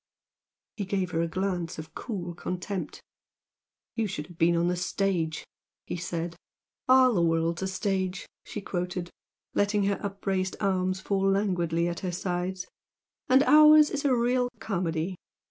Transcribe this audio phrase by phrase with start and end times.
[0.77, 3.03] He gave her a glance of cool contempt.
[3.93, 5.45] "You should have been on the stage!"
[5.85, 6.35] he said.
[6.89, 9.11] "'All the world's a stage,'" she quoted,
[9.53, 12.65] letting her upraised arms fall languidly at her sides
[13.29, 15.17] "And ours is a real comedy!